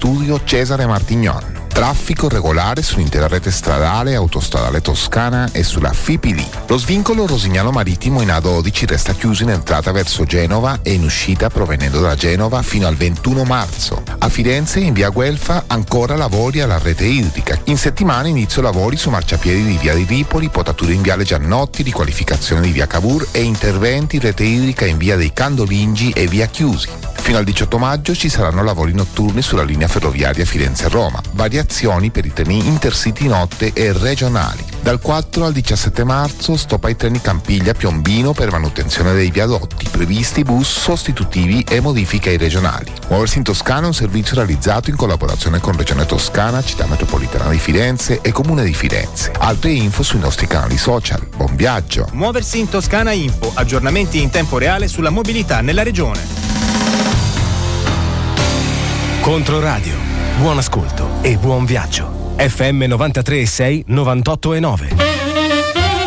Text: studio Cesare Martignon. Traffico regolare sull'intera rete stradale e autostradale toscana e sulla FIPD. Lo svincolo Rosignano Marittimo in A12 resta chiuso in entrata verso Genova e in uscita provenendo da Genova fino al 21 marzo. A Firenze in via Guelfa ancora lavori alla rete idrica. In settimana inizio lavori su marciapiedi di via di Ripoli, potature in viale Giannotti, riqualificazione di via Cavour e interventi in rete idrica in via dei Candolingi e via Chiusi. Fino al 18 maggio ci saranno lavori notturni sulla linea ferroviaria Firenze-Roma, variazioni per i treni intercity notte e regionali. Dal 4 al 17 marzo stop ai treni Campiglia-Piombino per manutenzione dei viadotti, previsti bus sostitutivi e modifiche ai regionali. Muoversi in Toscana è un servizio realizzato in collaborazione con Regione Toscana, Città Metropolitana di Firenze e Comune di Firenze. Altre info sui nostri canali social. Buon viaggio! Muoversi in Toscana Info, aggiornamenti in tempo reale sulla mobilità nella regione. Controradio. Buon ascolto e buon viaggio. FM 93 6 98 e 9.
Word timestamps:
studio 0.00 0.40
Cesare 0.44 0.86
Martignon. 0.86 1.58
Traffico 1.68 2.26
regolare 2.26 2.80
sull'intera 2.80 3.28
rete 3.28 3.50
stradale 3.50 4.12
e 4.12 4.14
autostradale 4.14 4.80
toscana 4.80 5.50
e 5.52 5.62
sulla 5.62 5.92
FIPD. 5.92 6.42
Lo 6.68 6.78
svincolo 6.78 7.26
Rosignano 7.26 7.70
Marittimo 7.70 8.22
in 8.22 8.28
A12 8.28 8.86
resta 8.86 9.12
chiuso 9.12 9.42
in 9.42 9.50
entrata 9.50 9.92
verso 9.92 10.24
Genova 10.24 10.78
e 10.82 10.94
in 10.94 11.04
uscita 11.04 11.50
provenendo 11.50 12.00
da 12.00 12.14
Genova 12.14 12.62
fino 12.62 12.86
al 12.86 12.94
21 12.94 13.44
marzo. 13.44 14.02
A 14.18 14.30
Firenze 14.30 14.80
in 14.80 14.94
via 14.94 15.10
Guelfa 15.10 15.64
ancora 15.66 16.16
lavori 16.16 16.62
alla 16.62 16.78
rete 16.78 17.04
idrica. 17.04 17.60
In 17.64 17.76
settimana 17.76 18.26
inizio 18.26 18.62
lavori 18.62 18.96
su 18.96 19.10
marciapiedi 19.10 19.64
di 19.64 19.76
via 19.76 19.92
di 19.92 20.04
Ripoli, 20.04 20.48
potature 20.48 20.94
in 20.94 21.02
viale 21.02 21.24
Giannotti, 21.24 21.82
riqualificazione 21.82 22.62
di 22.62 22.72
via 22.72 22.86
Cavour 22.86 23.28
e 23.32 23.42
interventi 23.42 24.16
in 24.16 24.22
rete 24.22 24.44
idrica 24.44 24.86
in 24.86 24.96
via 24.96 25.16
dei 25.16 25.34
Candolingi 25.34 26.10
e 26.12 26.26
via 26.26 26.46
Chiusi. 26.46 27.09
Fino 27.30 27.42
al 27.42 27.48
18 27.48 27.78
maggio 27.78 28.12
ci 28.12 28.28
saranno 28.28 28.64
lavori 28.64 28.92
notturni 28.92 29.40
sulla 29.40 29.62
linea 29.62 29.86
ferroviaria 29.86 30.44
Firenze-Roma, 30.44 31.22
variazioni 31.34 32.10
per 32.10 32.24
i 32.24 32.32
treni 32.32 32.66
intercity 32.66 33.28
notte 33.28 33.70
e 33.72 33.92
regionali. 33.92 34.64
Dal 34.80 34.98
4 34.98 35.44
al 35.44 35.52
17 35.52 36.02
marzo 36.02 36.56
stop 36.56 36.86
ai 36.86 36.96
treni 36.96 37.20
Campiglia-Piombino 37.20 38.32
per 38.32 38.50
manutenzione 38.50 39.12
dei 39.12 39.30
viadotti, 39.30 39.86
previsti 39.88 40.42
bus 40.42 40.80
sostitutivi 40.80 41.64
e 41.68 41.78
modifiche 41.78 42.30
ai 42.30 42.36
regionali. 42.36 42.90
Muoversi 43.10 43.38
in 43.38 43.44
Toscana 43.44 43.84
è 43.84 43.86
un 43.86 43.94
servizio 43.94 44.34
realizzato 44.34 44.90
in 44.90 44.96
collaborazione 44.96 45.60
con 45.60 45.76
Regione 45.76 46.06
Toscana, 46.06 46.64
Città 46.64 46.86
Metropolitana 46.86 47.48
di 47.48 47.60
Firenze 47.60 48.22
e 48.22 48.32
Comune 48.32 48.64
di 48.64 48.74
Firenze. 48.74 49.30
Altre 49.38 49.70
info 49.70 50.02
sui 50.02 50.18
nostri 50.18 50.48
canali 50.48 50.76
social. 50.76 51.24
Buon 51.36 51.54
viaggio! 51.54 52.08
Muoversi 52.10 52.58
in 52.58 52.68
Toscana 52.68 53.12
Info, 53.12 53.52
aggiornamenti 53.54 54.20
in 54.20 54.30
tempo 54.30 54.58
reale 54.58 54.88
sulla 54.88 55.10
mobilità 55.10 55.60
nella 55.60 55.84
regione. 55.84 56.39
Controradio. 59.30 59.94
Buon 60.38 60.58
ascolto 60.58 61.22
e 61.22 61.36
buon 61.36 61.64
viaggio. 61.64 62.34
FM 62.36 62.82
93 62.82 63.46
6 63.46 63.84
98 63.86 64.54
e 64.54 64.58
9. 64.58 65.09